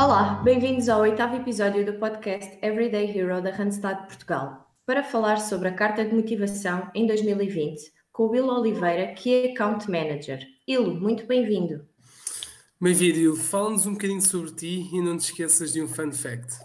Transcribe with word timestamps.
Olá, 0.00 0.40
bem-vindos 0.44 0.88
ao 0.88 1.00
oitavo 1.00 1.34
episódio 1.34 1.84
do 1.84 1.94
podcast 1.94 2.56
Everyday 2.62 3.18
Hero 3.18 3.42
da 3.42 3.50
Randstad 3.50 4.06
Portugal, 4.06 4.70
para 4.86 5.02
falar 5.02 5.38
sobre 5.40 5.66
a 5.66 5.74
carta 5.74 6.04
de 6.04 6.14
motivação 6.14 6.88
em 6.94 7.04
2020 7.04 7.92
com 8.12 8.22
o 8.22 8.30
Will 8.30 8.46
Oliveira, 8.46 9.12
que 9.14 9.34
é 9.34 9.50
Account 9.50 9.90
Manager. 9.90 10.38
Ilo, 10.68 10.94
muito 10.94 11.26
bem-vindo. 11.26 11.84
Bem-vindo, 12.80 13.18
Ilo. 13.18 13.36
Fala-nos 13.36 13.86
um 13.86 13.94
bocadinho 13.94 14.22
sobre 14.22 14.52
ti 14.52 14.88
e 14.94 15.02
não 15.02 15.18
te 15.18 15.24
esqueças 15.24 15.72
de 15.72 15.82
um 15.82 15.88
fun 15.88 16.12
fact. 16.12 16.64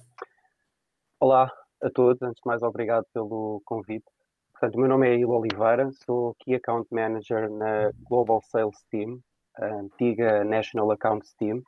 Olá 1.19 1.51
a 1.81 1.89
todos, 1.89 2.21
antes 2.21 2.39
de 2.39 2.47
mais, 2.47 2.61
obrigado 2.61 3.05
pelo 3.11 3.63
convite. 3.65 4.05
Portanto, 4.51 4.75
o 4.75 4.79
meu 4.79 4.87
nome 4.87 5.09
é 5.09 5.17
Ilo 5.17 5.33
Oliveira, 5.33 5.89
sou 6.05 6.35
Key 6.35 6.53
Account 6.53 6.87
Manager 6.91 7.49
na 7.49 7.89
Global 8.07 8.43
Sales 8.43 8.77
Team, 8.91 9.19
a 9.57 9.65
antiga 9.65 10.43
National 10.43 10.91
Accounts 10.91 11.33
Team, 11.39 11.63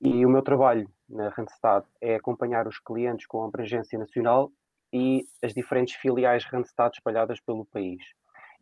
e 0.00 0.24
o 0.24 0.30
meu 0.30 0.42
trabalho 0.42 0.88
na 1.10 1.28
Randstad 1.28 1.84
é 2.00 2.14
acompanhar 2.14 2.66
os 2.66 2.78
clientes 2.78 3.26
com 3.26 3.44
abrangência 3.44 3.98
nacional 3.98 4.50
e 4.92 5.24
as 5.42 5.52
diferentes 5.52 5.94
filiais 5.94 6.44
Randstad 6.44 6.94
espalhadas 6.94 7.40
pelo 7.40 7.64
país. 7.64 8.02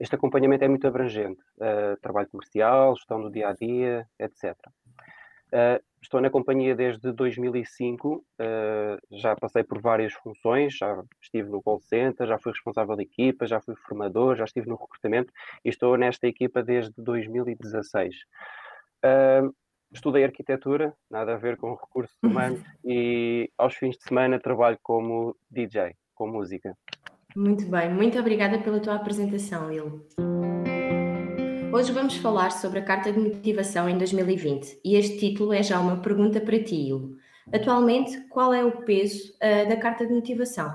Este 0.01 0.15
acompanhamento 0.15 0.65
é 0.65 0.69
muito 0.69 0.87
abrangente, 0.87 1.41
uh, 1.56 2.01
trabalho 2.01 2.29
comercial, 2.29 2.95
gestão 2.97 3.20
do 3.20 3.30
dia 3.30 3.48
a 3.48 3.53
dia, 3.53 4.06
etc. 4.19 4.55
Uh, 5.48 5.83
estou 6.01 6.20
na 6.20 6.30
companhia 6.30 6.77
desde 6.77 7.11
2005, 7.12 8.15
uh, 8.15 8.23
eh, 8.39 8.98
já 9.11 9.34
passei 9.34 9.65
por 9.65 9.80
várias 9.80 10.12
funções, 10.12 10.77
já 10.77 11.03
estive 11.20 11.48
no 11.51 11.62
call 11.62 11.80
center, 11.80 12.27
já 12.27 12.39
fui 12.39 12.53
responsável 12.53 12.95
de 12.95 13.03
equipa, 13.03 13.47
já 13.47 13.61
fui 13.61 13.75
formador, 13.75 14.37
já 14.37 14.45
estive 14.45 14.69
no 14.69 14.77
recrutamento 14.77 15.33
e 15.65 15.69
estou 15.69 15.97
nesta 15.97 16.28
equipa 16.28 16.62
desde 16.62 16.92
2016. 16.98 18.15
Uh, 19.05 19.53
estudei 19.92 20.24
arquitetura, 20.24 20.95
nada 21.10 21.34
a 21.34 21.37
ver 21.37 21.56
com 21.56 21.74
recursos 21.74 22.16
humanos, 22.23 22.61
e 22.84 23.50
aos 23.56 23.75
fins 23.75 23.97
de 23.97 24.05
semana 24.05 24.39
trabalho 24.39 24.78
como 24.83 25.36
DJ, 25.50 25.95
com 26.14 26.28
música. 26.28 26.77
Muito 27.34 27.67
bem, 27.67 27.92
muito 27.92 28.19
obrigada 28.19 28.58
pela 28.58 28.80
tua 28.80 28.95
apresentação, 28.95 29.69
Will. 29.69 30.06
Hoje 31.72 31.92
vamos 31.92 32.17
falar 32.17 32.50
sobre 32.50 32.78
a 32.78 32.84
Carta 32.84 33.12
de 33.12 33.19
Motivação 33.19 33.89
em 33.89 33.98
2020 33.98 34.80
e 34.84 34.97
este 34.97 35.19
título 35.19 35.53
é 35.53 35.62
já 35.62 35.78
uma 35.78 36.00
pergunta 36.00 36.41
para 36.41 36.62
ti, 36.62 36.92
Will. 36.92 37.17
Atualmente, 37.52 38.28
qual 38.28 38.52
é 38.52 38.64
o 38.64 38.84
peso 38.84 39.33
uh, 39.36 39.69
da 39.69 39.77
Carta 39.77 40.06
de 40.06 40.12
Motivação? 40.12 40.70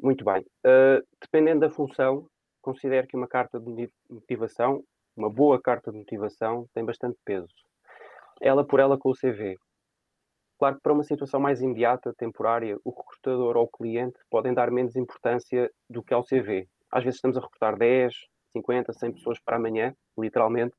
Muito 0.00 0.24
bem. 0.24 0.44
Uh, 0.64 1.04
dependendo 1.20 1.60
da 1.60 1.70
função, 1.70 2.26
considero 2.62 3.06
que 3.06 3.16
uma 3.16 3.26
carta 3.26 3.58
de 3.58 3.90
motivação, 4.08 4.82
uma 5.16 5.28
boa 5.28 5.60
carta 5.60 5.90
de 5.90 5.98
motivação, 5.98 6.68
tem 6.72 6.84
bastante 6.84 7.18
peso 7.24 7.48
ela 8.40 8.64
por 8.64 8.80
ela 8.80 8.98
com 8.98 9.10
o 9.10 9.14
CV. 9.14 9.56
Claro 10.58 10.76
que 10.76 10.82
para 10.82 10.92
uma 10.92 11.04
situação 11.04 11.38
mais 11.38 11.60
imediata, 11.60 12.12
temporária, 12.18 12.76
o 12.84 12.90
recrutador 12.90 13.56
ou 13.56 13.64
o 13.64 13.68
cliente 13.68 14.18
podem 14.28 14.52
dar 14.52 14.70
menos 14.70 14.96
importância 14.96 15.70
do 15.88 16.02
que 16.02 16.12
ao 16.12 16.24
CV. 16.24 16.68
Às 16.90 17.04
vezes 17.04 17.18
estamos 17.18 17.36
a 17.36 17.40
recrutar 17.40 17.76
10, 17.76 18.12
50, 18.52 18.92
100 18.92 19.12
pessoas 19.12 19.38
para 19.40 19.56
amanhã, 19.56 19.94
literalmente, 20.18 20.74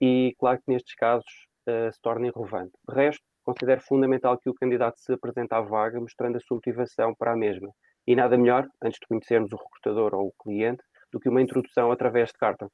e 0.00 0.34
claro 0.38 0.58
que 0.58 0.72
nestes 0.72 0.94
casos 0.96 1.46
uh, 1.68 1.92
se 1.92 2.00
torna 2.00 2.26
irrelevante. 2.26 2.72
De 2.88 2.94
resto, 2.94 3.22
considero 3.44 3.80
fundamental 3.82 4.36
que 4.38 4.50
o 4.50 4.54
candidato 4.54 4.98
se 4.98 5.12
apresente 5.12 5.54
à 5.54 5.60
vaga 5.60 6.00
mostrando 6.00 6.36
a 6.36 6.40
sua 6.40 6.56
motivação 6.56 7.14
para 7.14 7.32
a 7.32 7.36
mesma. 7.36 7.70
E 8.06 8.16
nada 8.16 8.36
melhor, 8.36 8.68
antes 8.82 8.98
de 8.98 9.06
conhecermos 9.06 9.52
o 9.52 9.56
recrutador 9.56 10.14
ou 10.14 10.28
o 10.28 10.42
cliente, 10.42 10.82
do 11.12 11.20
que 11.20 11.28
uma 11.28 11.40
introdução 11.40 11.92
através 11.92 12.30
de 12.30 12.34
carta. 12.34 12.68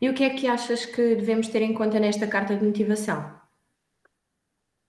E 0.00 0.08
o 0.08 0.14
que 0.14 0.24
é 0.24 0.30
que 0.30 0.46
achas 0.46 0.84
que 0.86 1.14
devemos 1.14 1.48
ter 1.48 1.62
em 1.62 1.74
conta 1.74 1.98
nesta 2.00 2.26
carta 2.26 2.56
de 2.56 2.64
motivação? 2.64 3.38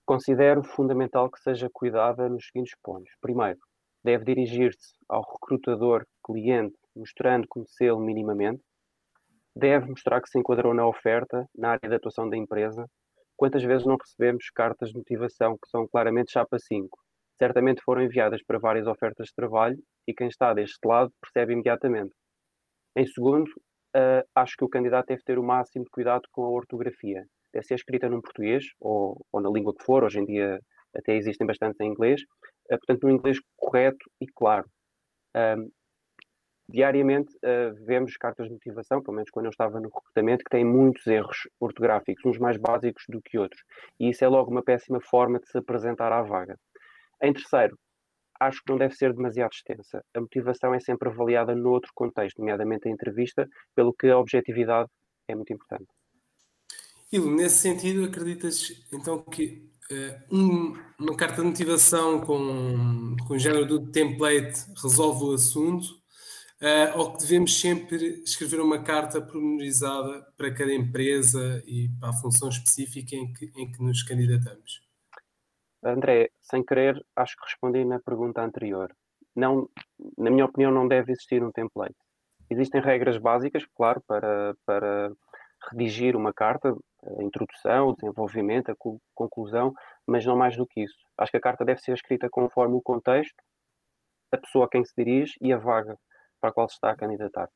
Considero 0.06 0.64
fundamental 0.64 1.30
que 1.30 1.40
seja 1.40 1.70
cuidada 1.72 2.28
nos 2.28 2.48
seguintes 2.48 2.76
pontos. 2.84 3.12
Primeiro, 3.22 3.60
deve 4.04 4.26
dirigir-se 4.26 4.94
ao 5.08 5.22
recrutador 5.22 6.05
cliente 6.23 6.76
mostrando 6.95 7.48
conhecê-lo 7.48 8.00
minimamente. 8.00 8.61
Deve 9.55 9.89
mostrar 9.89 10.22
que 10.22 10.30
se 10.30 10.39
enquadrou 10.39 10.73
na 10.73 10.88
oferta, 10.88 11.48
na 11.55 11.72
área 11.72 11.89
de 11.89 11.95
atuação 11.95 12.30
da 12.30 12.38
empresa. 12.38 12.86
Quantas 13.36 13.64
vezes 13.64 13.86
não 13.86 13.98
recebemos 13.98 14.50
cartas 14.50 14.89
de 14.89 14.98
motivação 14.98 15.54
que 15.54 15.70
são 15.70 15.88
claramente 15.88 16.32
chapa 16.32 16.58
5? 16.60 16.98
Certamente 17.38 17.82
foram 17.84 18.04
enviadas 18.04 18.44
para 18.44 18.60
várias 18.60 18.88
ofertas 18.88 19.28
de 19.28 19.34
trabalho 19.34 19.78
e 20.08 20.14
quem 20.14 20.28
está 20.28 20.54
deste 20.54 20.86
lado 20.86 21.11
percebe 21.20 21.54
imediatamente. 21.54 22.14
Em 22.95 23.05
segundo, 23.08 23.50
acho 24.42 24.56
que 24.58 24.64
o 24.64 24.70
candidato 24.70 25.08
deve 25.08 25.24
ter 25.24 25.38
o 25.40 25.44
máximo 25.44 25.86
de 25.86 25.92
cuidado 25.92 26.24
com 26.32 26.44
a 26.44 26.50
ortografia. 26.50 27.26
Deve 27.54 27.66
ser 27.66 27.76
escrita 27.76 28.10
num 28.10 28.22
português 28.22 28.66
ou, 28.80 29.26
ou 29.32 29.42
na 29.42 29.50
língua 29.50 29.74
que 29.76 29.84
for, 29.84 30.04
hoje 30.04 30.20
em 30.20 30.26
dia 30.26 30.60
até 30.96 31.16
existem 31.16 31.48
bastantes 31.48 31.80
em 31.80 31.88
inglês, 31.88 32.22
uh, 32.22 32.78
portanto, 32.78 33.04
num 33.04 33.12
inglês 33.12 33.38
correto 33.56 34.10
e 34.20 34.28
claro. 34.28 34.66
Um, 35.36 35.70
diariamente 36.68 37.34
uh, 37.38 37.74
vemos 37.86 38.16
cartas 38.18 38.48
de 38.48 38.54
motivação, 38.54 39.02
pelo 39.02 39.16
menos 39.16 39.30
quando 39.30 39.46
eu 39.46 39.52
estava 39.52 39.80
no 39.80 39.90
recrutamento, 39.90 40.44
que 40.44 40.50
têm 40.50 40.66
muitos 40.66 41.06
erros 41.08 41.48
ortográficos, 41.60 42.26
uns 42.26 42.38
mais 42.38 42.58
básicos 42.58 43.04
do 43.10 43.22
que 43.22 43.38
outros. 43.38 43.62
E 44.00 44.10
isso 44.10 44.23
é 44.23 44.28
logo 44.28 44.52
uma 44.52 44.64
péssima 44.64 45.00
forma 45.02 45.40
de 45.40 45.50
se 45.50 45.58
apresentar 45.58 46.12
à 46.12 46.22
vaga. 46.22 46.58
Em 47.22 47.34
terceiro, 47.34 47.78
acho 48.42 48.64
que 48.64 48.72
não 48.72 48.78
deve 48.78 48.96
ser 48.96 49.14
demasiado 49.14 49.52
extensa. 49.54 50.04
A 50.16 50.20
motivação 50.20 50.74
é 50.74 50.80
sempre 50.80 51.10
avaliada 51.10 51.56
noutro 51.56 51.92
contexto, 51.94 52.40
nomeadamente 52.40 52.88
a 52.88 52.92
entrevista, 52.92 53.48
pelo 53.76 53.94
que 53.94 54.08
a 54.08 54.18
objetividade 54.18 54.90
é 55.28 55.36
muito 55.36 55.54
importante. 55.54 55.88
Ilo, 57.12 57.30
nesse 57.30 57.58
sentido, 57.58 58.06
acreditas 58.06 58.72
então 58.92 59.22
que 59.24 59.70
uh, 59.92 60.36
um, 60.36 60.74
uma 61.00 61.16
carta 61.16 61.42
de 61.42 61.48
motivação 61.50 62.22
com, 62.22 63.16
com 63.28 63.34
o 63.36 63.40
género 63.40 63.66
do 63.66 63.92
template 63.92 64.66
resolve 64.82 65.26
o 65.26 65.34
assunto 65.34 65.86
uh, 66.62 66.98
ou 66.98 67.14
que 67.14 67.20
devemos 67.20 67.60
sempre 67.60 68.23
escrever 68.23 68.60
uma 68.60 68.82
carta 68.82 69.22
pormenorizada 69.22 70.26
para 70.36 70.52
cada 70.52 70.73
empresa 70.73 71.62
e 71.68 71.90
para 72.00 72.10
a 72.10 72.14
função 72.14 72.50
específica 72.50 73.16
em 73.16 73.32
que, 73.34 73.52
em 73.56 73.72
que 73.72 73.84
nos 73.84 74.02
candidatamos? 74.02 74.82
André, 75.83 76.30
sem 76.42 76.64
querer, 76.64 77.03
acho 77.15 77.36
que 77.36 77.45
respondi 77.45 77.83
na 77.83 77.99
pergunta 77.99 78.42
anterior. 78.42 78.95
Não, 79.36 79.69
na 80.17 80.30
minha 80.30 80.45
opinião, 80.45 80.71
não 80.71 80.87
deve 80.87 81.11
existir 81.11 81.43
um 81.43 81.52
template. 81.52 81.95
Existem 82.49 82.81
regras 82.81 83.17
básicas, 83.17 83.65
claro, 83.75 84.02
para, 84.08 84.53
para 84.65 85.11
redigir 85.71 86.15
uma 86.15 86.33
carta, 86.33 86.75
a 87.17 87.23
introdução, 87.23 87.89
o 87.89 87.95
desenvolvimento, 87.95 88.71
a 88.71 88.75
conclusão, 89.15 89.73
mas 90.05 90.25
não 90.25 90.36
mais 90.36 90.55
do 90.55 90.67
que 90.67 90.81
isso. 90.81 90.97
Acho 91.17 91.31
que 91.31 91.37
a 91.37 91.42
carta 91.42 91.64
deve 91.64 91.81
ser 91.81 91.93
escrita 91.93 92.30
conforme 92.30 92.75
o 92.75 92.81
contexto, 92.81 93.36
a 94.31 94.37
pessoa 94.37 94.65
a 94.65 94.69
quem 94.69 94.83
se 94.83 94.93
dirige 94.98 95.33
e 95.42 95.52
a 95.52 95.58
vaga 95.58 95.98
para 96.39 96.49
a 96.49 96.53
qual 96.53 96.67
se 96.67 96.75
está 96.75 96.92
a 96.92 96.95
candidatar. 96.95 97.49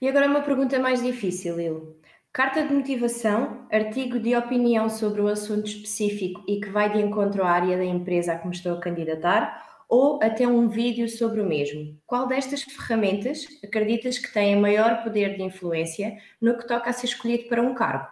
E 0.00 0.08
agora 0.08 0.26
uma 0.26 0.42
pergunta 0.42 0.78
mais 0.78 1.02
difícil, 1.02 1.56
Lilo. 1.56 1.96
Carta 2.34 2.66
de 2.66 2.74
motivação, 2.74 3.64
artigo 3.70 4.18
de 4.18 4.34
opinião 4.34 4.88
sobre 4.88 5.20
o 5.20 5.28
assunto 5.28 5.68
específico 5.68 6.42
e 6.48 6.60
que 6.60 6.68
vai 6.68 6.92
de 6.92 6.98
encontro 6.98 7.44
à 7.44 7.48
área 7.48 7.76
da 7.76 7.84
empresa 7.84 8.32
a 8.32 8.38
que 8.40 8.48
me 8.48 8.52
estou 8.52 8.76
a 8.76 8.80
candidatar, 8.80 9.84
ou 9.88 10.18
até 10.20 10.44
um 10.44 10.68
vídeo 10.68 11.08
sobre 11.08 11.40
o 11.40 11.46
mesmo. 11.46 11.96
Qual 12.04 12.26
destas 12.26 12.64
ferramentas 12.64 13.46
acreditas 13.62 14.18
que 14.18 14.32
tem 14.32 14.60
maior 14.60 15.04
poder 15.04 15.36
de 15.36 15.44
influência 15.44 16.18
no 16.40 16.58
que 16.58 16.66
toca 16.66 16.90
a 16.90 16.92
ser 16.92 17.06
escolhido 17.06 17.48
para 17.48 17.62
um 17.62 17.72
cargo? 17.72 18.08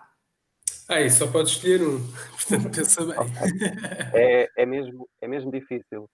Ah, 0.88 1.10
só 1.10 1.26
pode 1.26 1.48
escolher 1.48 1.82
um, 1.82 1.98
portanto 2.30 2.76
pensa 2.76 3.04
bem. 3.04 3.16
É, 4.14 4.48
é, 4.56 4.64
mesmo, 4.64 5.08
é 5.20 5.26
mesmo 5.26 5.50
difícil. 5.50 6.08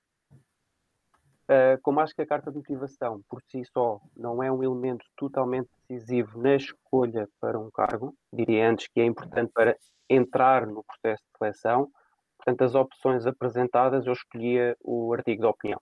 Uh, 1.50 1.80
como 1.80 2.00
acho 2.00 2.14
que 2.14 2.20
a 2.20 2.26
carta 2.26 2.50
de 2.50 2.58
motivação 2.58 3.22
por 3.26 3.42
si 3.50 3.64
só 3.72 3.98
não 4.14 4.42
é 4.42 4.52
um 4.52 4.62
elemento 4.62 5.06
totalmente 5.16 5.70
decisivo 5.88 6.42
na 6.42 6.56
escolha 6.56 7.26
para 7.40 7.58
um 7.58 7.70
cargo, 7.70 8.14
diria 8.30 8.68
antes 8.68 8.86
que 8.88 9.00
é 9.00 9.06
importante 9.06 9.50
para 9.54 9.74
entrar 10.10 10.66
no 10.66 10.84
processo 10.84 11.22
de 11.24 11.38
seleção. 11.38 11.90
Portanto, 12.36 12.62
as 12.64 12.74
opções 12.74 13.26
apresentadas, 13.26 14.06
eu 14.06 14.12
escolhia 14.12 14.76
o 14.82 15.12
artigo 15.14 15.40
de 15.40 15.48
opinião. 15.48 15.80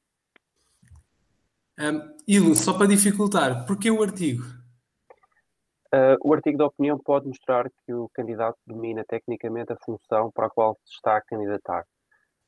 Um, 1.78 2.16
Ilo, 2.28 2.54
só 2.54 2.72
para 2.72 2.86
dificultar, 2.86 3.66
porquê 3.66 3.90
o 3.90 4.02
artigo? 4.02 4.44
Uh, 5.92 6.16
o 6.22 6.32
artigo 6.32 6.58
de 6.58 6.64
opinião 6.64 6.96
pode 6.98 7.26
mostrar 7.26 7.68
que 7.70 7.92
o 7.92 8.08
candidato 8.14 8.56
domina 8.66 9.04
tecnicamente 9.04 9.72
a 9.72 9.76
função 9.84 10.30
para 10.30 10.46
a 10.46 10.50
qual 10.50 10.78
se 10.84 10.94
está 10.94 11.16
a 11.16 11.20
candidatar. 11.20 11.84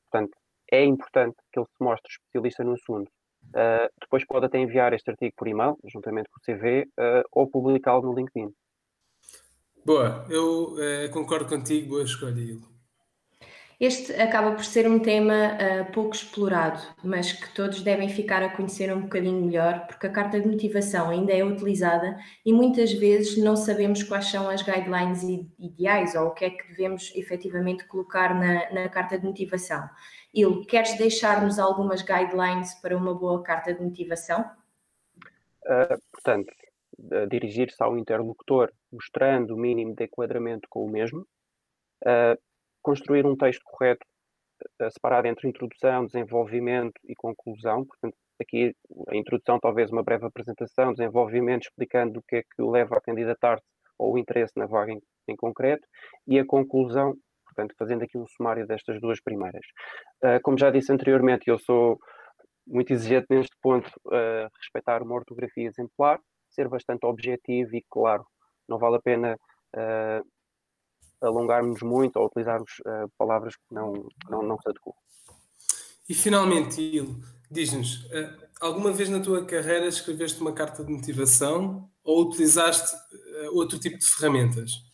Portanto, 0.04 0.37
é 0.70 0.84
importante 0.84 1.36
que 1.52 1.58
ele 1.58 1.66
se 1.66 1.82
mostre 1.82 2.10
especialista 2.10 2.64
no 2.64 2.74
assunto. 2.74 3.10
Uh, 3.48 3.88
depois 4.00 4.26
pode 4.26 4.46
até 4.46 4.58
enviar 4.58 4.92
este 4.92 5.10
artigo 5.10 5.32
por 5.36 5.48
e-mail, 5.48 5.78
juntamente 5.86 6.28
com 6.28 6.38
o 6.38 6.42
CV, 6.42 6.82
uh, 6.82 6.88
ah, 6.98 7.22
ou 7.32 7.48
publicá-lo 7.48 8.02
no 8.02 8.14
LinkedIn. 8.14 8.52
Boa, 9.84 10.26
eu 10.28 10.74
uh, 10.74 11.10
concordo 11.12 11.46
contigo, 11.48 11.88
boa 11.88 12.02
escolha, 12.02 12.40
Ilo. 12.40 12.78
Este 13.80 14.12
acaba 14.14 14.50
por 14.56 14.64
ser 14.64 14.90
um 14.90 14.98
tema 14.98 15.52
uh, 15.52 15.92
pouco 15.92 16.12
explorado, 16.12 16.82
mas 17.04 17.30
que 17.30 17.54
todos 17.54 17.80
devem 17.80 18.08
ficar 18.08 18.42
a 18.42 18.48
conhecer 18.48 18.92
um 18.92 19.02
bocadinho 19.02 19.40
melhor, 19.40 19.86
porque 19.86 20.08
a 20.08 20.10
carta 20.10 20.40
de 20.40 20.48
motivação 20.48 21.10
ainda 21.10 21.32
é 21.32 21.44
utilizada 21.44 22.18
e 22.44 22.52
muitas 22.52 22.92
vezes 22.92 23.38
não 23.38 23.54
sabemos 23.54 24.02
quais 24.02 24.26
são 24.26 24.48
as 24.50 24.62
guidelines 24.62 25.22
ideais 25.60 26.16
ou 26.16 26.26
o 26.26 26.30
que 26.32 26.46
é 26.46 26.50
que 26.50 26.66
devemos 26.66 27.12
efetivamente 27.14 27.84
colocar 27.84 28.34
na, 28.34 28.68
na 28.72 28.88
carta 28.88 29.16
de 29.16 29.24
motivação. 29.24 29.88
Il, 30.34 30.64
queres 30.66 30.96
deixar-nos 30.98 31.58
algumas 31.58 32.02
guidelines 32.02 32.74
para 32.80 32.96
uma 32.96 33.14
boa 33.14 33.42
carta 33.42 33.72
de 33.72 33.82
motivação? 33.82 34.40
Uh, 35.64 36.00
portanto, 36.12 36.52
dirigir-se 37.30 37.82
ao 37.82 37.96
interlocutor 37.96 38.72
mostrando 38.92 39.54
o 39.54 39.58
mínimo 39.58 39.94
de 39.94 40.04
enquadramento 40.04 40.68
com 40.68 40.84
o 40.84 40.90
mesmo. 40.90 41.26
Uh, 42.04 42.38
construir 42.82 43.26
um 43.26 43.36
texto 43.36 43.62
correto 43.64 44.06
uh, 44.80 44.90
separado 44.90 45.28
entre 45.28 45.48
introdução, 45.48 46.06
desenvolvimento 46.06 47.00
e 47.04 47.14
conclusão. 47.14 47.84
Portanto, 47.84 48.16
aqui 48.40 48.74
a 49.08 49.16
introdução, 49.16 49.58
talvez 49.60 49.90
uma 49.90 50.02
breve 50.02 50.26
apresentação, 50.26 50.92
desenvolvimento 50.92 51.64
explicando 51.64 52.20
o 52.20 52.22
que 52.22 52.36
é 52.36 52.42
que 52.42 52.62
o 52.62 52.70
leva 52.70 52.96
a 52.96 53.00
candidatar-se 53.00 53.64
ou 53.98 54.14
o 54.14 54.18
interesse 54.18 54.52
na 54.56 54.66
vaga 54.66 54.92
em, 54.92 55.02
em, 55.26 55.36
concreto, 55.36 55.84
e 56.26 56.38
a 56.38 56.46
conclusão, 56.46 57.16
portanto, 57.58 57.74
fazendo 57.76 58.04
aqui 58.04 58.16
um 58.16 58.26
sumário 58.28 58.66
destas 58.66 59.00
duas 59.00 59.20
primeiras. 59.20 59.64
Uh, 60.22 60.40
como 60.42 60.56
já 60.56 60.70
disse 60.70 60.92
anteriormente, 60.92 61.48
eu 61.48 61.58
sou 61.58 61.98
muito 62.64 62.92
exigente 62.92 63.26
neste 63.30 63.56
ponto, 63.60 63.88
uh, 64.06 64.48
respeitar 64.60 65.02
uma 65.02 65.14
ortografia 65.14 65.66
exemplar, 65.66 66.20
ser 66.50 66.68
bastante 66.68 67.04
objetivo 67.04 67.74
e 67.74 67.84
claro. 67.90 68.24
Não 68.68 68.78
vale 68.78 68.96
a 68.96 69.02
pena 69.02 69.36
uh, 69.74 71.26
alongarmos 71.26 71.82
muito 71.82 72.16
ou 72.16 72.26
utilizarmos 72.26 72.78
uh, 72.80 73.10
palavras 73.18 73.56
que 73.56 73.74
não, 73.74 73.92
não, 74.30 74.42
não 74.42 74.58
se 74.60 74.68
adequam. 74.68 74.92
E 76.08 76.14
finalmente, 76.14 76.80
Il, 76.80 77.20
diz-nos, 77.50 78.04
uh, 78.04 78.48
alguma 78.60 78.92
vez 78.92 79.08
na 79.08 79.20
tua 79.20 79.44
carreira 79.44 79.86
escreveste 79.86 80.40
uma 80.40 80.52
carta 80.52 80.84
de 80.84 80.92
motivação 80.92 81.90
ou 82.04 82.22
utilizaste 82.22 82.94
uh, 82.94 83.56
outro 83.56 83.78
tipo 83.78 83.98
de 83.98 84.06
ferramentas? 84.06 84.87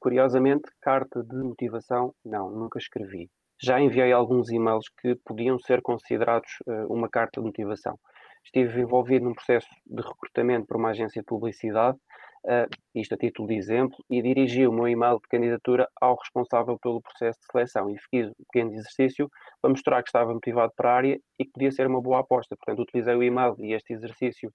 Curiosamente, 0.00 0.70
carta 0.80 1.22
de 1.22 1.36
motivação, 1.36 2.14
não, 2.24 2.50
nunca 2.50 2.78
escrevi. 2.78 3.28
Já 3.62 3.78
enviei 3.78 4.12
alguns 4.12 4.50
e-mails 4.50 4.86
que 5.00 5.14
podiam 5.16 5.58
ser 5.58 5.82
considerados 5.82 6.50
uma 6.88 7.08
carta 7.08 7.40
de 7.40 7.46
motivação. 7.46 7.98
Estive 8.42 8.80
envolvido 8.80 9.26
num 9.26 9.34
processo 9.34 9.68
de 9.86 10.02
recrutamento 10.02 10.66
para 10.66 10.78
uma 10.78 10.90
agência 10.90 11.20
de 11.20 11.26
publicidade 11.26 11.98
uh, 12.44 12.68
isto 12.94 13.14
a 13.14 13.18
título 13.18 13.48
de 13.48 13.54
exemplo, 13.54 13.96
e 14.08 14.22
dirigi 14.22 14.66
o 14.66 14.72
meu 14.72 14.88
e-mail 14.88 15.16
de 15.16 15.28
candidatura 15.28 15.88
ao 16.00 16.16
responsável 16.16 16.78
pelo 16.78 17.00
processo 17.00 17.38
de 17.40 17.46
seleção 17.46 17.90
e 17.90 17.98
fiz 18.10 18.28
um 18.28 18.44
pequeno 18.50 18.72
exercício 18.72 19.30
para 19.60 19.70
mostrar 19.70 20.02
que 20.02 20.08
estava 20.08 20.32
motivado 20.32 20.72
para 20.76 20.90
a 20.90 20.96
área 20.96 21.20
e 21.38 21.44
que 21.44 21.52
podia 21.52 21.70
ser 21.70 21.86
uma 21.86 22.00
boa 22.00 22.20
aposta. 22.20 22.56
Portanto, 22.56 22.82
utilizei 22.82 23.14
o 23.14 23.22
e-mail 23.22 23.54
e 23.58 23.72
este 23.72 23.92
exercício 23.92 24.52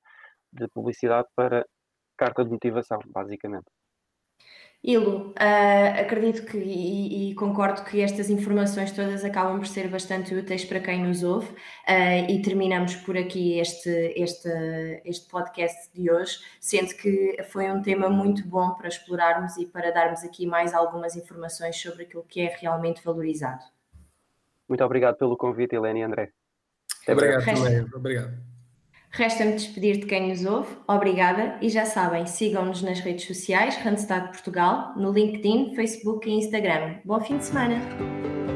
de 0.51 0.67
publicidade 0.69 1.27
para 1.35 1.65
carta 2.17 2.43
de 2.43 2.51
motivação, 2.51 2.99
basicamente. 3.07 3.65
Ilo, 4.87 5.31
uh, 5.31 5.99
acredito 5.99 6.45
que 6.45 6.59
e, 6.59 7.31
e, 7.31 7.33
concordo 7.33 7.83
que 7.83 8.01
estas 8.01 8.29
informações 8.29 8.91
todas 8.91 9.25
acabam 9.25 9.57
por 9.57 9.65
ser 9.65 9.87
bastante 9.87 10.35
úteis 10.35 10.63
para 10.63 10.79
quem 10.79 11.01
nos 11.01 11.23
ouve 11.23 11.47
uh, 11.47 12.29
e 12.29 12.39
terminamos 12.43 12.95
por 12.97 13.17
aqui 13.17 13.57
este, 13.57 13.89
este, 14.15 14.47
este 15.03 15.27
podcast 15.27 15.91
de 15.91 16.11
hoje, 16.11 16.37
sendo 16.59 16.93
que 16.93 17.35
foi 17.49 17.71
um 17.71 17.81
tema 17.81 18.11
muito 18.11 18.47
bom 18.47 18.75
para 18.75 18.87
explorarmos 18.87 19.57
e 19.57 19.65
para 19.65 19.89
darmos 19.89 20.23
aqui 20.23 20.45
mais 20.45 20.71
algumas 20.71 21.15
informações 21.15 21.81
sobre 21.81 22.03
aquilo 22.03 22.23
que 22.23 22.41
é 22.41 22.55
realmente 22.55 23.03
valorizado. 23.03 23.63
Muito 24.69 24.83
obrigado 24.83 25.17
pelo 25.17 25.35
convite, 25.35 25.75
Helena 25.75 25.97
e 25.97 26.03
André. 26.03 26.31
Até 27.01 27.13
obrigado, 27.13 27.43
também. 27.43 27.87
Obrigado. 27.91 28.54
Resta-me 29.15 29.53
despedir 29.53 29.99
de 29.99 30.07
quem 30.07 30.27
nos 30.27 30.43
ouve. 30.43 30.75
Obrigada 30.85 31.57
e 31.61 31.69
já 31.69 31.85
sabem, 31.85 32.25
sigam-nos 32.25 32.81
nas 32.81 32.99
redes 32.99 33.25
sociais 33.25 33.77
Randstad 33.77 34.27
Portugal, 34.27 34.93
no 34.97 35.11
LinkedIn, 35.13 35.73
Facebook 35.73 36.29
e 36.29 36.33
Instagram. 36.33 36.97
Bom 37.05 37.21
fim 37.21 37.37
de 37.37 37.45
semana! 37.45 38.54